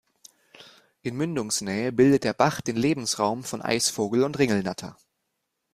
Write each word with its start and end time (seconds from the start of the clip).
In 1.03 1.15
Mündungsnähe 1.15 1.91
bildet 1.91 2.23
der 2.23 2.33
Bach 2.33 2.59
den 2.61 2.75
Lebensraum 2.75 3.43
von 3.43 3.61
Eisvogel 3.61 4.23
und 4.23 4.39
Ringelnatter. 4.39 4.97